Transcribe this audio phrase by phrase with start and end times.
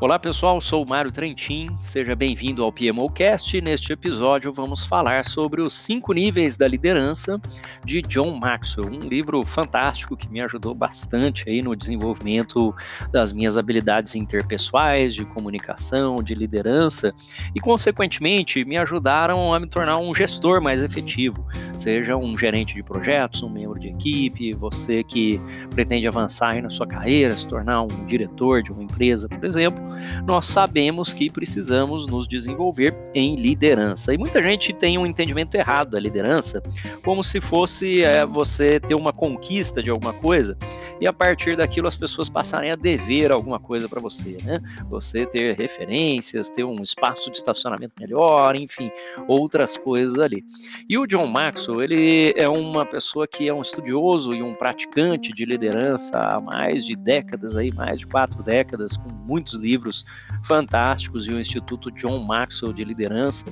[0.00, 3.60] Olá pessoal, sou o Mário Trentin, seja bem-vindo ao PMOcast.
[3.60, 7.40] Neste episódio vamos falar sobre os cinco níveis da liderança
[7.84, 12.74] de John Maxwell, um livro fantástico que me ajudou bastante aí no desenvolvimento
[13.12, 17.14] das minhas habilidades interpessoais, de comunicação, de liderança
[17.54, 21.46] e, consequentemente, me ajudaram a me tornar um gestor mais efetivo,
[21.78, 25.40] seja um gerente de projetos, um membro de equipe, você que
[25.70, 29.93] pretende avançar aí na sua carreira, se tornar um diretor de uma empresa, por exemplo
[30.26, 34.12] nós sabemos que precisamos nos desenvolver em liderança.
[34.14, 36.62] E muita gente tem um entendimento errado da liderança,
[37.04, 40.56] como se fosse é, você ter uma conquista de alguma coisa
[41.00, 44.56] e a partir daquilo as pessoas passarem a dever alguma coisa para você, né?
[44.88, 48.90] Você ter referências, ter um espaço de estacionamento melhor, enfim,
[49.26, 50.44] outras coisas ali.
[50.88, 55.32] E o John Maxwell, ele é uma pessoa que é um estudioso e um praticante
[55.32, 60.04] de liderança há mais de décadas aí, mais de quatro décadas, com muitos livros livros
[60.42, 63.46] fantásticos e o Instituto John Maxwell de Liderança.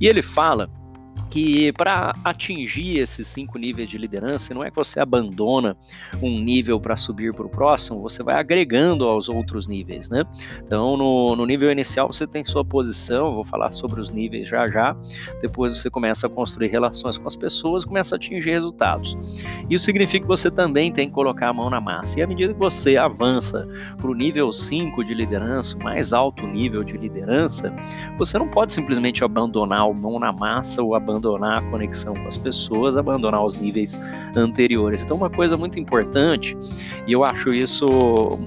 [0.00, 0.70] E ele fala
[1.34, 5.76] que para atingir esses cinco níveis de liderança, não é que você abandona
[6.22, 10.22] um nível para subir para o próximo, você vai agregando aos outros níveis, né?
[10.62, 14.68] Então, no, no nível inicial, você tem sua posição, vou falar sobre os níveis já
[14.68, 14.96] já,
[15.40, 19.16] depois você começa a construir relações com as pessoas, começa a atingir resultados.
[19.68, 22.20] Isso significa que você também tem que colocar a mão na massa.
[22.20, 26.84] E à medida que você avança para o nível 5 de liderança, mais alto nível
[26.84, 27.74] de liderança,
[28.16, 32.26] você não pode simplesmente abandonar a mão na massa ou abandonar abandonar a conexão com
[32.26, 33.98] as pessoas, abandonar os níveis
[34.36, 35.02] anteriores.
[35.02, 36.56] Então, uma coisa muito importante,
[37.06, 37.86] e eu acho isso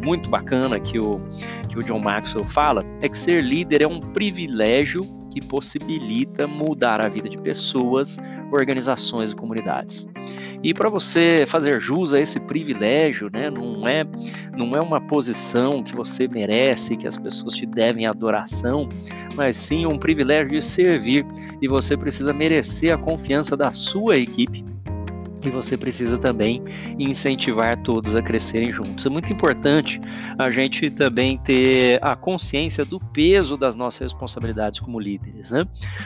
[0.04, 1.20] muito bacana que o,
[1.68, 7.06] que o John Maxwell fala, é que ser líder é um privilégio que possibilita mudar
[7.06, 8.18] a vida de pessoas,
[8.52, 10.08] organizações e comunidades.
[10.64, 14.04] E para você fazer jus a esse privilégio, né, não é
[14.58, 18.90] não é uma posição que você merece, que as pessoas te devem adoração,
[19.36, 21.24] mas sim um privilégio de servir
[21.62, 24.66] e você precisa merecer a confiança da sua equipe
[25.48, 26.64] e você precisa também
[27.00, 29.06] incentivar todos a crescerem juntos.
[29.06, 30.00] É muito importante
[30.38, 35.66] a gente também ter a consciência do peso das nossas responsabilidades como líderes, né?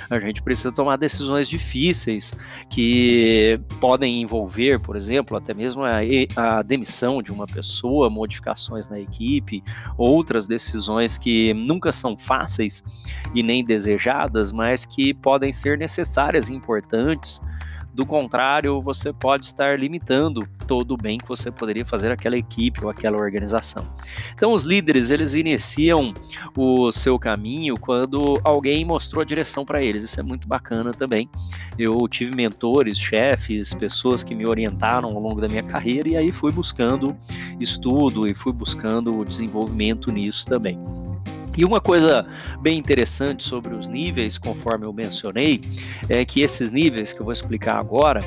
[0.09, 2.33] A gente precisa tomar decisões difíceis
[2.69, 5.99] que podem envolver, por exemplo, até mesmo a,
[6.35, 9.63] a demissão de uma pessoa, modificações na equipe,
[9.97, 12.83] outras decisões que nunca são fáceis
[13.33, 17.41] e nem desejadas, mas que podem ser necessárias e importantes
[17.93, 22.83] do contrário, você pode estar limitando todo o bem que você poderia fazer aquela equipe
[22.83, 23.85] ou aquela organização.
[24.33, 26.13] Então, os líderes, eles iniciam
[26.55, 30.03] o seu caminho quando alguém mostrou a direção para eles.
[30.03, 31.29] Isso é muito bacana também.
[31.77, 36.31] Eu tive mentores, chefes, pessoas que me orientaram ao longo da minha carreira e aí
[36.31, 37.15] fui buscando
[37.59, 40.79] estudo e fui buscando desenvolvimento nisso também.
[41.57, 42.25] E uma coisa
[42.61, 45.61] bem interessante sobre os níveis, conforme eu mencionei,
[46.07, 48.23] é que esses níveis que eu vou explicar agora,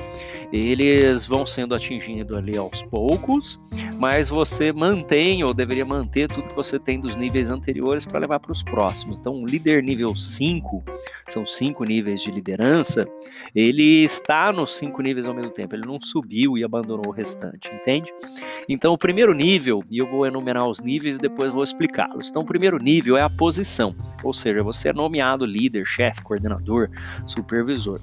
[0.52, 3.62] eles vão sendo atingidos ali aos poucos,
[3.98, 8.38] mas você mantém ou deveria manter tudo que você tem dos níveis anteriores para levar
[8.40, 9.18] para os próximos.
[9.18, 10.84] Então, o líder nível 5,
[11.28, 13.04] são cinco níveis de liderança,
[13.54, 17.70] ele está nos cinco níveis ao mesmo tempo, ele não subiu e abandonou o restante,
[17.74, 18.12] entende?
[18.68, 22.28] Então, o primeiro nível, e eu vou enumerar os níveis e depois vou explicá-los.
[22.28, 26.88] Então, o primeiro nível é a posição, ou seja, você é nomeado líder, chefe, coordenador,
[27.26, 28.00] supervisor.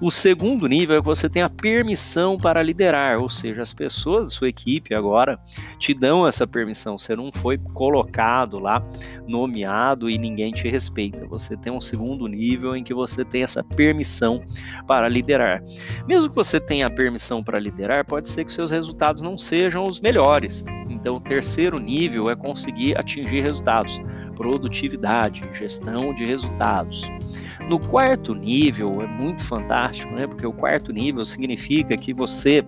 [0.00, 4.28] O segundo nível é que você tem a permissão para liderar, ou seja, as pessoas
[4.28, 5.38] da sua equipe agora
[5.78, 8.82] te dão essa permissão, você não foi colocado lá,
[9.26, 11.26] nomeado e ninguém te respeita.
[11.26, 14.42] Você tem um segundo nível em que você tem essa permissão
[14.86, 15.62] para liderar.
[16.06, 19.84] Mesmo que você tenha a permissão para liderar, pode ser que seus resultados não sejam
[19.84, 20.64] os melhores.
[21.00, 24.00] Então, o terceiro nível é conseguir atingir resultados
[24.38, 27.02] produtividade, gestão de resultados.
[27.68, 30.28] No quarto nível é muito fantástico, né?
[30.28, 32.64] Porque o quarto nível significa que você,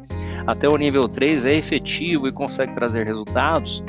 [0.46, 3.84] até o nível 3, é efetivo e consegue trazer resultados,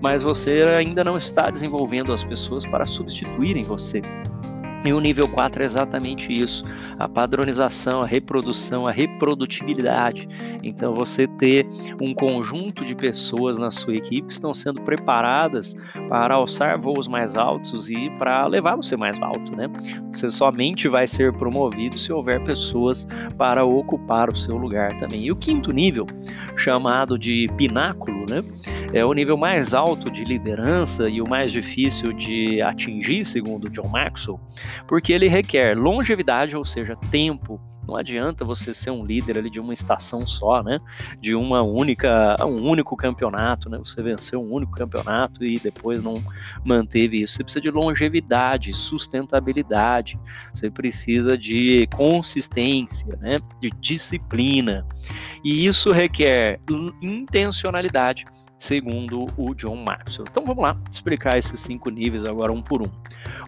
[0.00, 4.02] mas você ainda não está desenvolvendo as pessoas para substituírem você.
[4.82, 6.64] E o nível 4 é exatamente isso:
[6.98, 10.26] a padronização, a reprodução, a reprodutibilidade.
[10.62, 11.66] Então, você ter
[12.00, 15.76] um conjunto de pessoas na sua equipe que estão sendo preparadas
[16.08, 19.68] para alçar voos mais altos e para levar você mais alto, né?
[20.10, 23.06] Você somente vai ser promovido se houver pessoas
[23.36, 25.26] para ocupar o seu lugar também.
[25.26, 26.06] E o quinto nível,
[26.56, 28.42] chamado de pináculo, né?
[28.94, 33.88] É o nível mais alto de liderança e o mais difícil de atingir, segundo John
[33.88, 34.40] Maxwell
[34.86, 39.58] porque ele requer longevidade, ou seja, tempo Não adianta você ser um líder ali de
[39.58, 40.78] uma estação só, né?
[41.20, 43.78] De uma única, um único campeonato, né?
[43.78, 46.22] Você venceu um único campeonato e depois não
[46.64, 47.34] manteve isso.
[47.34, 50.20] Você precisa de longevidade, sustentabilidade.
[50.54, 53.38] Você precisa de consistência, né?
[53.60, 54.86] De disciplina.
[55.42, 56.60] E isso requer
[57.02, 58.24] intencionalidade
[58.60, 60.28] segundo o John Maxwell.
[60.30, 62.90] Então vamos lá explicar esses cinco níveis agora um por um.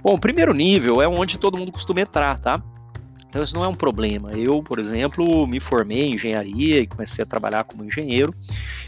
[0.03, 2.61] Bom, o primeiro nível é onde todo mundo costuma entrar, tá?
[3.33, 4.33] Então isso não é um problema.
[4.33, 8.35] Eu, por exemplo, me formei em engenharia e comecei a trabalhar como engenheiro.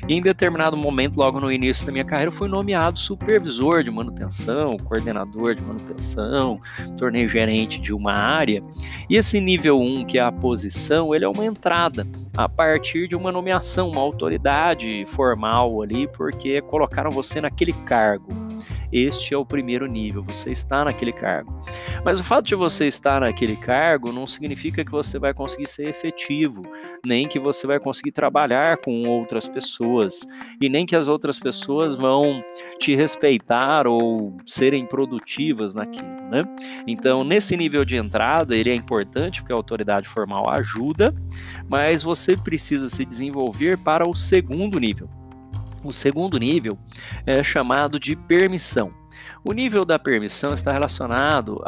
[0.07, 4.77] E em determinado momento, logo no início da minha carreira, fui nomeado supervisor de manutenção,
[4.85, 6.61] coordenador de manutenção,
[6.99, 8.63] tornei gerente de uma área.
[9.09, 12.07] E esse nível 1, que é a posição, ele é uma entrada
[12.37, 18.31] a partir de uma nomeação, uma autoridade formal ali, porque colocaram você naquele cargo.
[18.95, 21.61] Este é o primeiro nível, você está naquele cargo.
[22.05, 25.89] Mas o fato de você estar naquele cargo não significa que você vai conseguir ser
[25.89, 26.63] efetivo,
[27.05, 30.21] nem que você vai conseguir trabalhar com outras pessoas,
[30.61, 32.41] e nem que as outras pessoas vão
[32.79, 36.45] te respeitar ou serem produtivas naquilo, né?
[36.87, 41.13] Então, nesse nível de entrada, ele é importante porque a autoridade formal ajuda,
[41.69, 45.11] mas você precisa se desenvolver para o segundo nível.
[45.85, 46.79] O segundo nível
[47.27, 48.91] é chamado de permissão.
[49.45, 51.61] O nível da permissão está relacionado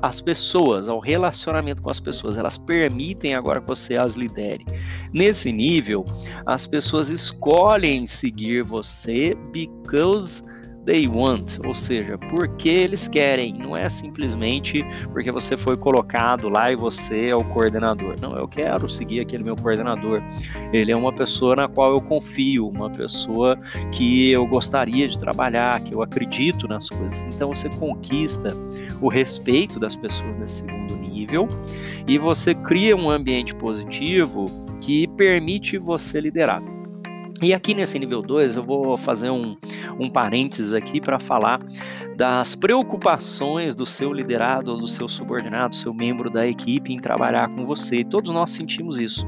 [0.00, 2.38] às pessoas, ao relacionamento com as pessoas.
[2.38, 4.64] Elas permitem agora que você as lidere.
[5.12, 6.04] Nesse nível,
[6.46, 10.44] as pessoas escolhem seguir você because
[10.86, 16.70] they want, ou seja, porque eles querem, não é simplesmente porque você foi colocado lá
[16.70, 18.14] e você é o coordenador.
[18.20, 20.22] Não, eu quero seguir aquele meu coordenador.
[20.72, 23.58] Ele é uma pessoa na qual eu confio, uma pessoa
[23.92, 27.24] que eu gostaria de trabalhar, que eu acredito nas coisas.
[27.24, 28.56] Então você conquista
[29.02, 31.48] o respeito das pessoas nesse segundo nível
[32.06, 34.46] e você cria um ambiente positivo
[34.80, 36.62] que permite você liderar.
[37.42, 39.56] E aqui nesse nível 2 eu vou fazer um,
[39.98, 41.60] um parênteses aqui para falar
[42.16, 47.48] das preocupações do seu liderado ou do seu subordinado, seu membro da equipe em trabalhar
[47.48, 48.02] com você.
[48.02, 49.26] Todos nós sentimos isso.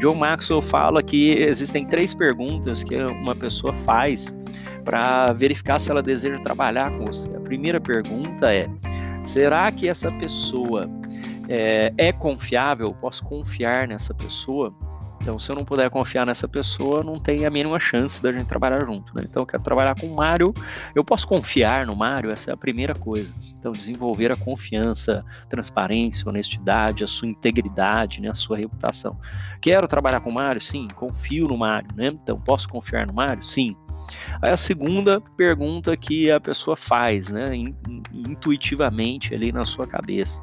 [0.00, 4.36] John Maxwell fala que existem três perguntas que uma pessoa faz
[4.84, 7.28] para verificar se ela deseja trabalhar com você.
[7.36, 8.68] A primeira pergunta é:
[9.24, 10.88] será que essa pessoa
[11.48, 12.94] é, é confiável?
[13.00, 14.72] Posso confiar nessa pessoa?
[15.20, 18.46] Então, se eu não puder confiar nessa pessoa, não tem a mínima chance da gente
[18.46, 19.14] trabalhar junto.
[19.14, 19.22] Né?
[19.28, 20.52] Então, eu quero trabalhar com o Mário,
[20.94, 23.32] eu posso confiar no Mário, essa é a primeira coisa.
[23.58, 28.30] Então, desenvolver a confiança, transparência, honestidade, a sua integridade, né?
[28.30, 29.18] a sua reputação.
[29.60, 30.60] Quero trabalhar com o Mário?
[30.60, 30.88] Sim.
[30.94, 32.06] Confio no Mário, né?
[32.06, 33.42] Então, posso confiar no Mário?
[33.42, 33.76] Sim.
[34.42, 37.46] Aí a segunda pergunta que a pessoa faz, né,
[38.12, 40.40] intuitivamente ali na sua cabeça.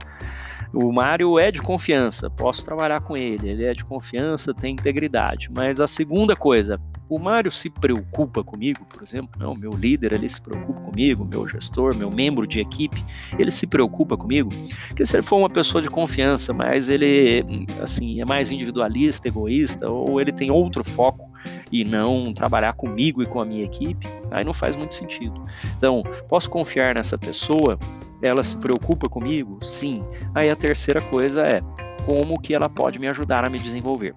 [0.73, 5.49] O Mário é de confiança, posso trabalhar com ele, ele é de confiança, tem integridade.
[5.55, 10.27] Mas a segunda coisa, o Mário se preocupa comigo, por exemplo, não, meu líder, ele
[10.27, 13.03] se preocupa comigo, meu gestor, meu membro de equipe,
[13.39, 14.49] ele se preocupa comigo.
[14.89, 17.45] Porque se ele for uma pessoa de confiança, mas ele
[17.81, 21.31] assim, é mais individualista, egoísta, ou ele tem outro foco
[21.71, 25.45] e não trabalhar comigo e com a minha equipe, aí não faz muito sentido.
[25.75, 27.77] Então, posso confiar nessa pessoa?
[28.21, 29.59] Ela se preocupa comigo?
[29.63, 30.03] Sim.
[30.33, 31.61] Aí a terceira coisa é
[32.05, 34.13] como que ela pode me ajudar a me desenvolver.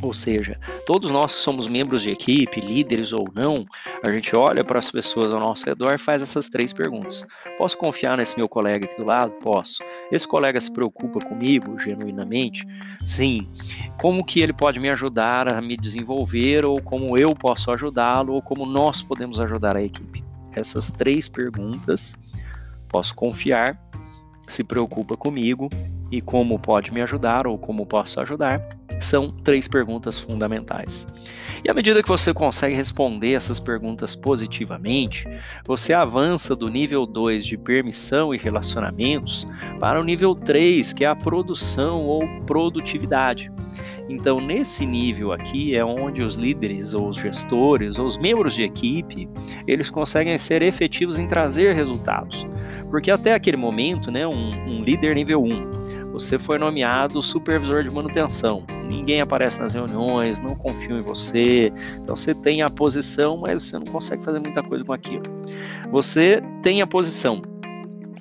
[0.00, 3.66] Ou seja, todos nós que somos membros de equipe, líderes ou não,
[4.04, 7.26] a gente olha para as pessoas ao nosso redor e faz essas três perguntas.
[7.56, 9.32] Posso confiar nesse meu colega aqui do lado?
[9.34, 9.82] Posso.
[10.12, 12.66] Esse colega se preocupa comigo genuinamente?
[13.04, 13.48] Sim.
[14.00, 18.42] Como que ele pode me ajudar a me desenvolver ou como eu posso ajudá-lo ou
[18.42, 20.24] como nós podemos ajudar a equipe?
[20.52, 22.16] Essas três perguntas.
[22.88, 23.78] Posso confiar,
[24.46, 25.68] se preocupa comigo
[26.10, 28.60] e como pode me ajudar ou como posso ajudar,
[28.98, 31.06] são três perguntas fundamentais.
[31.64, 35.26] E à medida que você consegue responder essas perguntas positivamente,
[35.66, 39.46] você avança do nível 2 de permissão e relacionamentos
[39.80, 43.50] para o nível 3, que é a produção ou produtividade.
[44.08, 48.62] Então, nesse nível aqui é onde os líderes ou os gestores ou os membros de
[48.62, 49.28] equipe,
[49.66, 52.48] eles conseguem ser efetivos em trazer resultados.
[52.90, 55.87] Porque até aquele momento, né, um, um líder nível 1,
[56.18, 58.64] você foi nomeado supervisor de manutenção.
[58.88, 61.72] Ninguém aparece nas reuniões, não confio em você.
[61.96, 65.22] Então você tem a posição, mas você não consegue fazer muita coisa com aquilo.
[65.90, 67.40] Você tem a posição,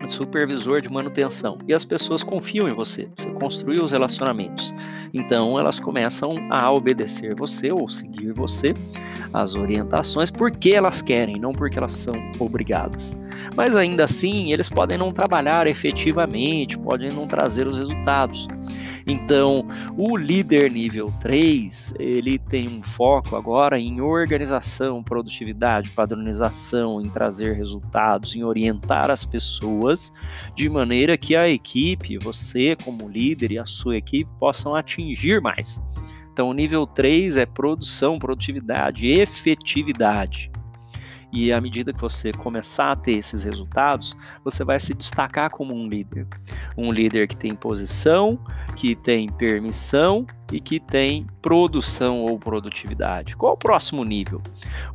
[0.08, 1.58] supervisor de manutenção.
[1.68, 4.74] E as pessoas confiam em você, você construiu os relacionamentos.
[5.14, 8.74] Então elas começam a obedecer você ou seguir você,
[9.34, 13.18] as orientações, porque elas querem, não porque elas são obrigadas.
[13.56, 18.48] Mas ainda assim, eles podem não trabalhar efetivamente, podem não trazer os resultados.
[19.10, 19.66] Então,
[19.98, 27.54] o líder nível 3, ele tem um foco agora em organização, produtividade, padronização, em trazer
[27.54, 30.12] resultados, em orientar as pessoas
[30.54, 35.82] de maneira que a equipe, você como líder e a sua equipe possam atingir mais.
[36.34, 40.52] Então, o nível 3 é produção, produtividade, efetividade.
[41.32, 45.74] E à medida que você começar a ter esses resultados, você vai se destacar como
[45.74, 46.26] um líder.
[46.78, 48.40] Um líder que tem posição,
[48.76, 53.36] que tem permissão e que tem produção ou produtividade.
[53.36, 54.42] Qual o próximo nível?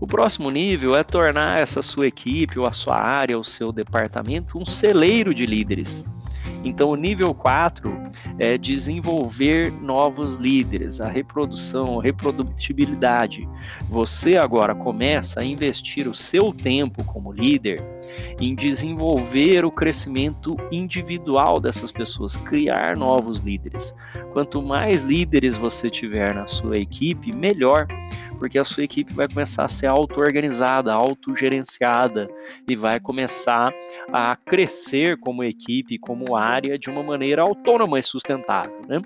[0.00, 4.58] O próximo nível é tornar essa sua equipe, ou a sua área, o seu departamento
[4.58, 6.06] um celeiro de líderes.
[6.64, 7.92] Então, o nível 4
[8.38, 13.48] é desenvolver novos líderes, a reprodução, a reprodutibilidade.
[13.88, 17.82] Você agora começa a investir o seu tempo como líder
[18.40, 23.94] em desenvolver o crescimento individual dessas pessoas, criar novos líderes.
[24.32, 27.86] Quanto mais líderes você tiver na sua equipe, melhor
[28.42, 32.28] porque a sua equipe vai começar a ser auto-organizada, autogerenciada
[32.66, 33.72] e vai começar
[34.12, 38.82] a crescer como equipe, como área, de uma maneira autônoma e sustentável.
[38.88, 38.98] Né?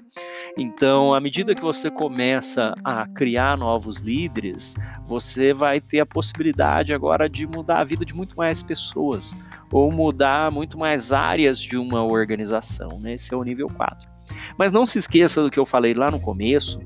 [0.57, 4.75] Então, à medida que você começa a criar novos líderes,
[5.05, 9.37] você vai ter a possibilidade agora de mudar a vida de muito mais pessoas
[9.71, 12.99] ou mudar muito mais áreas de uma organização.
[12.99, 13.13] Né?
[13.13, 14.09] Esse é o nível 4.
[14.57, 16.81] Mas não se esqueça do que eu falei lá no começo,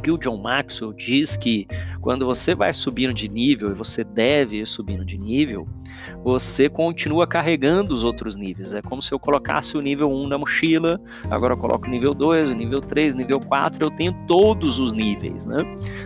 [0.00, 1.66] que o John Maxwell diz que
[2.00, 5.68] quando você vai subindo de nível, e você deve ir subindo de nível,
[6.24, 8.72] você continua carregando os outros níveis.
[8.72, 12.14] É como se eu colocasse o nível 1 na mochila, agora eu coloco o nível
[12.14, 15.58] 2, o nível 3, o nível 4, eu tenho todos os níveis, né?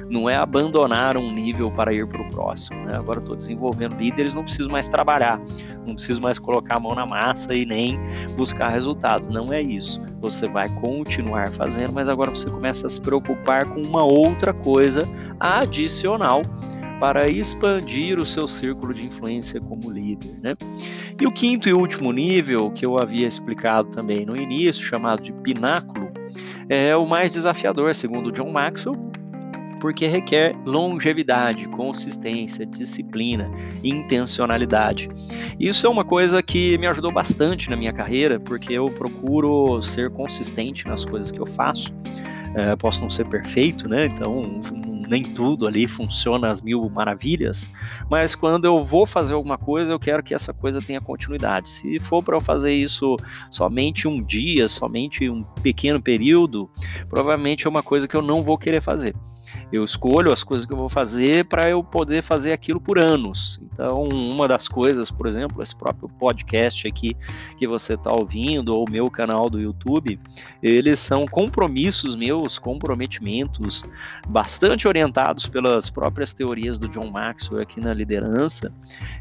[0.09, 2.97] Não é abandonar um nível para ir para o próximo, né?
[2.97, 5.41] Agora eu estou desenvolvendo líderes, não preciso mais trabalhar,
[5.87, 7.99] não preciso mais colocar a mão na massa e nem
[8.37, 9.29] buscar resultados.
[9.29, 10.04] Não é isso.
[10.25, 15.02] Você vai continuar fazendo, mas agora você começa a se preocupar com uma outra coisa
[15.38, 16.40] adicional
[16.99, 20.38] para expandir o seu círculo de influência como líder.
[20.43, 20.52] Né?
[21.21, 25.31] E o quinto e último nível, que eu havia explicado também no início, chamado de
[25.31, 26.11] pináculo,
[26.71, 28.99] é o mais desafiador, segundo John Maxwell,
[29.85, 33.50] porque requer longevidade, consistência, disciplina,
[33.83, 35.11] intencionalidade.
[35.61, 40.09] Isso é uma coisa que me ajudou bastante na minha carreira, porque eu procuro ser
[40.09, 41.93] consistente nas coisas que eu faço.
[42.55, 44.07] É, posso não ser perfeito, né?
[44.07, 44.59] Então
[45.07, 47.71] nem tudo ali funciona às mil maravilhas,
[48.09, 51.69] mas quando eu vou fazer alguma coisa, eu quero que essa coisa tenha continuidade.
[51.69, 53.17] Se for para eu fazer isso
[53.50, 56.71] somente um dia, somente um pequeno período,
[57.11, 59.14] provavelmente é uma coisa que eu não vou querer fazer.
[59.73, 63.61] Eu escolho as coisas que eu vou fazer para eu poder fazer aquilo por anos.
[63.73, 67.16] Então, uma das coisas, por exemplo, esse próprio podcast aqui
[67.56, 70.18] que você está ouvindo, ou o meu canal do YouTube,
[70.62, 73.85] eles são compromissos meus, comprometimentos
[74.28, 78.73] bastante orientados pelas próprias teorias do John Maxwell aqui na liderança,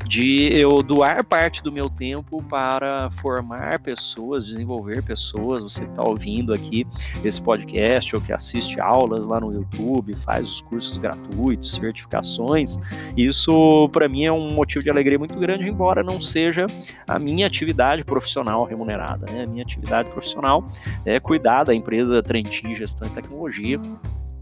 [0.07, 5.63] de eu doar parte do meu tempo para formar pessoas, desenvolver pessoas.
[5.63, 6.85] Você está ouvindo aqui
[7.23, 12.79] esse podcast ou que assiste aulas lá no YouTube, faz faz os cursos gratuitos, certificações,
[13.15, 16.65] isso para mim é um motivo de alegria muito grande, embora não seja
[17.07, 19.31] a minha atividade profissional remunerada.
[19.31, 19.43] Né?
[19.43, 20.67] A minha atividade profissional
[21.05, 23.79] é cuidar da empresa Trentin Gestão e Tecnologia,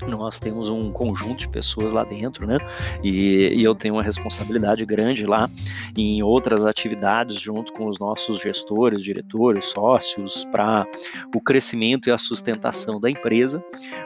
[0.08, 2.58] nós temos um conjunto de pessoas lá dentro, né?
[3.04, 5.50] E, e, eu tenho uma responsabilidade grande lá
[5.96, 10.86] em outras atividades junto com os nossos gestores, diretores, sócios para
[11.36, 13.64] o crescimento e a sustentação da empresa.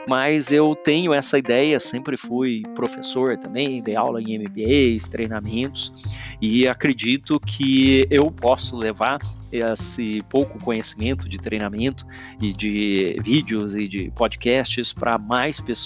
[0.08, 5.92] Mas eu tenho essa ideia, sempre fui professor também, dei aula em MBAs, treinamentos
[6.40, 9.18] e acredito que eu posso levar
[9.50, 12.06] esse pouco conhecimento de treinamento
[12.40, 15.85] e de vídeos e de podcasts para mais pessoas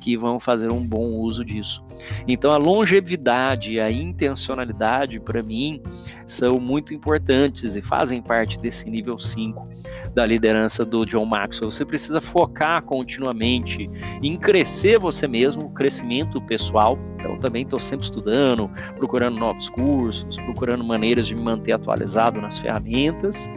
[0.00, 1.84] que vão fazer um bom uso disso.
[2.26, 5.82] Então a longevidade e a intencionalidade para mim
[6.26, 9.68] são muito importantes e fazem parte desse nível 5
[10.14, 11.70] da liderança do John Maxwell.
[11.70, 13.90] Você precisa focar continuamente
[14.22, 16.98] em crescer você mesmo, crescimento pessoal.
[17.18, 22.58] Então também estou sempre estudando, procurando novos cursos, procurando maneiras de me manter atualizado nas
[22.58, 23.48] ferramentas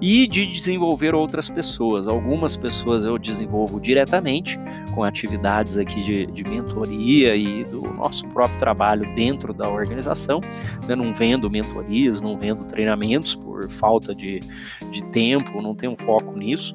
[0.00, 2.08] e de desenvolver outras pessoas.
[2.08, 4.58] Algumas pessoas eu desenvolvo diretamente
[4.94, 10.40] com atividades aqui de, de mentoria e do nosso próprio trabalho dentro da organização.
[10.86, 10.96] Né?
[10.96, 14.40] não vendo mentorias, não vendo treinamentos por falta de,
[14.90, 16.74] de tempo, não tenho foco nisso,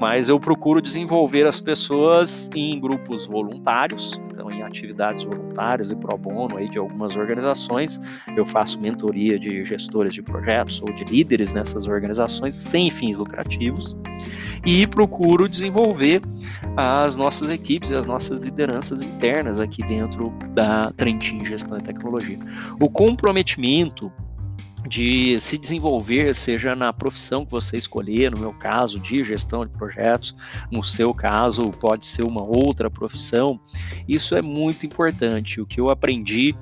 [0.00, 6.16] mas eu procuro desenvolver as pessoas em grupos voluntários, então em atividades voluntárias e pro
[6.16, 8.00] bono aí de algumas organizações.
[8.36, 13.96] Eu faço mentoria de gestores de projetos ou de líderes nessas organizações sem fins lucrativos
[14.64, 16.20] e procuro desenvolver
[16.76, 22.38] as nossas equipes e as nossas lideranças internas aqui dentro da Trentin Gestão e Tecnologia.
[22.80, 24.12] O comprometimento
[24.88, 29.72] de se desenvolver, seja na profissão que você escolher, no meu caso, de gestão de
[29.72, 30.34] projetos,
[30.70, 33.60] no seu caso, pode ser uma outra profissão.
[34.08, 35.60] Isso é muito importante.
[35.60, 36.54] O que eu aprendi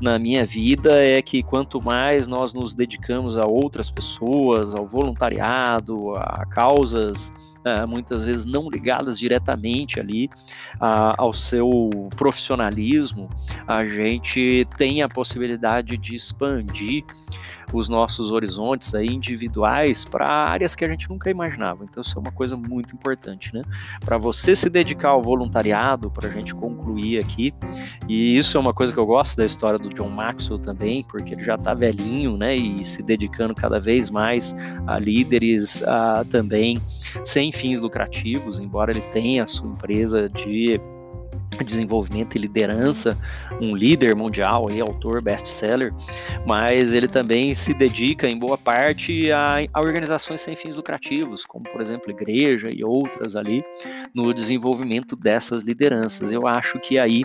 [0.00, 6.14] na minha vida é que quanto mais nós nos dedicamos a outras pessoas, ao voluntariado,
[6.16, 7.32] a causas
[7.64, 10.28] Uh, muitas vezes não ligadas diretamente ali
[10.76, 13.30] uh, ao seu profissionalismo,
[13.68, 17.04] a gente tem a possibilidade de expandir
[17.72, 21.84] os nossos horizontes aí individuais para áreas que a gente nunca imaginava.
[21.84, 23.62] Então isso é uma coisa muito importante, né?
[24.04, 27.54] Para você se dedicar ao voluntariado, para a gente concluir aqui,
[28.08, 31.34] e isso é uma coisa que eu gosto da história do John Maxwell também, porque
[31.34, 32.54] ele já está velhinho, né?
[32.54, 34.54] E se dedicando cada vez mais
[34.86, 36.78] a líderes a, também
[37.24, 40.80] sem fins lucrativos, embora ele tenha a sua empresa de
[41.64, 43.18] desenvolvimento e liderança,
[43.60, 45.92] um líder mundial, aí, autor best-seller,
[46.46, 51.64] mas ele também se dedica em boa parte a, a, organizações sem fins lucrativos, como
[51.64, 53.62] por exemplo igreja e outras ali,
[54.14, 56.32] no desenvolvimento dessas lideranças.
[56.32, 57.24] Eu acho que aí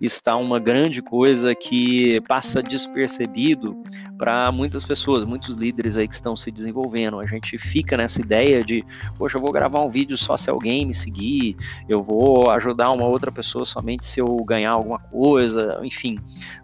[0.00, 3.76] está uma grande coisa que passa despercebido
[4.18, 7.20] para muitas pessoas, muitos líderes aí que estão se desenvolvendo.
[7.20, 8.84] A gente fica nessa ideia de,
[9.16, 11.56] poxa, eu vou gravar um vídeo só se alguém me seguir,
[11.88, 16.18] eu vou ajudar uma outra pessoa somente se eu ganhar alguma coisa, enfim,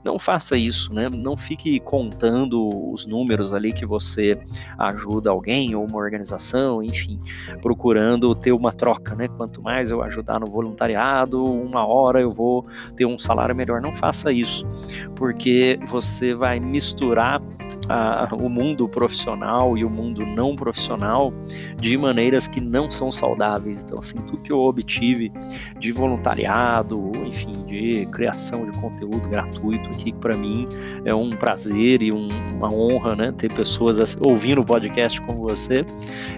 [0.05, 1.09] não faça isso, né?
[1.09, 4.39] Não fique contando os números ali que você
[4.79, 7.21] ajuda alguém ou uma organização, enfim,
[7.61, 9.29] procurando ter uma troca, né?
[9.29, 13.81] Quanto mais eu ajudar no voluntariado, uma hora eu vou ter um salário melhor.
[13.81, 14.67] Não faça isso,
[15.15, 17.41] porque você vai misturar
[17.89, 21.33] a, o mundo profissional e o mundo não profissional
[21.77, 23.83] de maneiras que não são saudáveis.
[23.83, 25.33] Então, assim, tudo que eu obtive
[25.79, 30.69] de voluntariado, enfim, de criação de conteúdo gratuito aqui, para mim
[31.05, 35.85] é um prazer e um, uma honra, né, ter pessoas ouvindo o podcast como você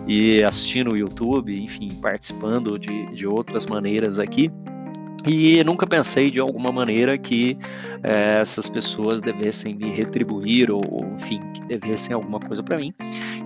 [0.06, 4.50] e assistindo o YouTube, enfim, participando de, de outras maneiras aqui.
[5.26, 7.58] E nunca pensei de alguma maneira que
[8.02, 10.80] é, essas pessoas devessem me retribuir ou,
[11.16, 12.94] enfim, que devessem alguma coisa para mim.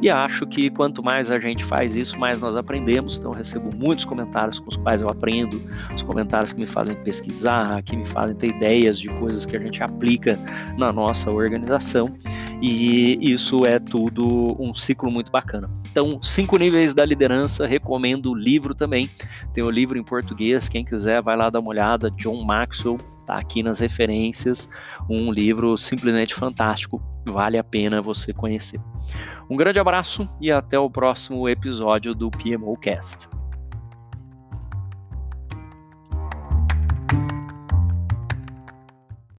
[0.02, 3.18] E acho que quanto mais a gente faz isso, mais nós aprendemos.
[3.18, 5.62] Então, recebo muitos comentários com os quais eu aprendo,
[5.94, 9.60] os comentários que me fazem pesquisar, que me fazem ter ideias de coisas que a
[9.60, 10.38] gente aplica
[10.76, 12.14] na nossa organização.
[12.60, 15.70] E isso é tudo um ciclo muito bacana.
[15.90, 19.10] Então, cinco níveis da liderança, recomendo o livro também.
[19.54, 23.38] Tem o livro em português, quem quiser vai lá dar uma olhada, John Maxwell, tá
[23.38, 24.68] aqui nas referências,
[25.08, 28.80] um livro simplesmente fantástico, vale a pena você conhecer.
[29.48, 33.39] Um grande abraço e até o próximo episódio do PMO Cast.